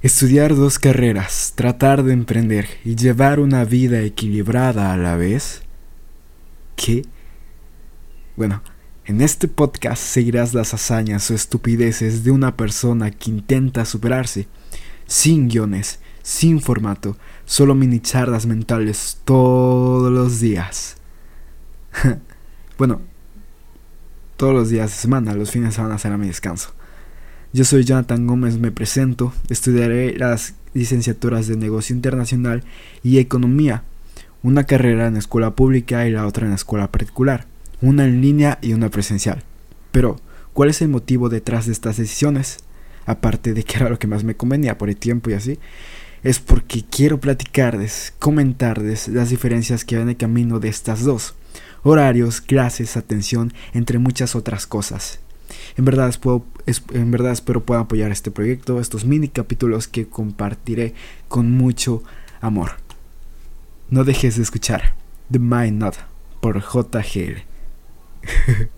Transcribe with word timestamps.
Estudiar 0.00 0.54
dos 0.54 0.78
carreras, 0.78 1.54
tratar 1.56 2.04
de 2.04 2.12
emprender 2.12 2.68
y 2.84 2.94
llevar 2.94 3.40
una 3.40 3.64
vida 3.64 4.00
equilibrada 4.02 4.92
a 4.92 4.96
la 4.96 5.16
vez. 5.16 5.62
¿Qué? 6.76 7.04
Bueno, 8.36 8.62
en 9.06 9.20
este 9.20 9.48
podcast 9.48 10.00
seguirás 10.00 10.54
las 10.54 10.72
hazañas 10.72 11.28
o 11.32 11.34
estupideces 11.34 12.22
de 12.22 12.30
una 12.30 12.56
persona 12.56 13.10
que 13.10 13.30
intenta 13.30 13.84
superarse, 13.84 14.46
sin 15.08 15.48
guiones, 15.48 15.98
sin 16.22 16.60
formato, 16.60 17.16
solo 17.44 17.74
mini 17.74 17.98
charlas 17.98 18.46
mentales 18.46 19.20
todos 19.24 20.12
los 20.12 20.38
días. 20.38 20.96
bueno, 22.78 23.00
todos 24.36 24.54
los 24.54 24.70
días 24.70 24.92
de 24.92 24.96
semana, 24.96 25.34
los 25.34 25.50
fines 25.50 25.70
de 25.70 25.74
semana 25.74 25.98
será 25.98 26.16
mi 26.16 26.28
descanso. 26.28 26.77
Yo 27.54 27.64
soy 27.64 27.84
Jonathan 27.84 28.26
Gómez, 28.26 28.58
me 28.58 28.70
presento, 28.70 29.32
estudiaré 29.48 30.18
las 30.18 30.52
licenciaturas 30.74 31.46
de 31.46 31.56
Negocio 31.56 31.96
Internacional 31.96 32.62
y 33.02 33.16
Economía, 33.16 33.84
una 34.42 34.64
carrera 34.64 35.06
en 35.06 35.16
escuela 35.16 35.56
pública 35.56 36.06
y 36.06 36.10
la 36.10 36.26
otra 36.26 36.46
en 36.46 36.52
escuela 36.52 36.92
particular, 36.92 37.46
una 37.80 38.04
en 38.04 38.20
línea 38.20 38.58
y 38.60 38.74
una 38.74 38.90
presencial. 38.90 39.44
Pero, 39.92 40.20
¿cuál 40.52 40.68
es 40.68 40.82
el 40.82 40.88
motivo 40.88 41.30
detrás 41.30 41.64
de 41.64 41.72
estas 41.72 41.96
decisiones? 41.96 42.58
Aparte 43.06 43.54
de 43.54 43.62
que 43.62 43.78
era 43.78 43.88
lo 43.88 43.98
que 43.98 44.06
más 44.06 44.24
me 44.24 44.36
convenía 44.36 44.76
por 44.76 44.90
el 44.90 44.98
tiempo 44.98 45.30
y 45.30 45.32
así, 45.32 45.58
es 46.22 46.40
porque 46.40 46.84
quiero 46.84 47.18
platicarles, 47.18 48.12
comentarles 48.18 49.08
las 49.08 49.30
diferencias 49.30 49.86
que 49.86 49.96
hay 49.96 50.02
en 50.02 50.10
el 50.10 50.18
camino 50.18 50.60
de 50.60 50.68
estas 50.68 51.02
dos, 51.02 51.34
horarios, 51.82 52.42
clases, 52.42 52.98
atención, 52.98 53.54
entre 53.72 53.98
muchas 53.98 54.36
otras 54.36 54.66
cosas. 54.66 55.20
En 55.78 55.84
verdad, 55.84 56.12
verdad 57.12 57.32
espero 57.32 57.62
puedan 57.62 57.84
apoyar 57.84 58.10
este 58.10 58.32
proyecto, 58.32 58.80
estos 58.80 59.04
mini 59.04 59.28
capítulos 59.28 59.86
que 59.86 60.08
compartiré 60.08 60.92
con 61.28 61.52
mucho 61.52 62.02
amor. 62.40 62.72
No 63.88 64.02
dejes 64.02 64.34
de 64.36 64.42
escuchar 64.42 64.94
The 65.30 65.38
Mind 65.38 65.80
Not 65.80 65.94
por 66.40 66.60
JGL. 66.60 67.42